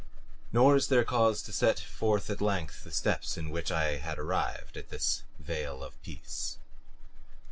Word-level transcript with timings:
Nor 0.51 0.75
is 0.77 0.87
there 0.87 1.03
cause 1.03 1.43
to 1.43 1.53
set 1.53 1.79
forth 1.79 2.31
at 2.31 2.41
length 2.41 2.83
the 2.83 2.91
steps 2.91 3.35
by 3.35 3.43
which 3.43 3.71
I 3.71 3.97
had 3.97 4.17
arrived 4.17 4.75
at 4.75 4.89
this 4.89 5.21
vale 5.37 5.83
of 5.83 6.01
peace. 6.01 6.57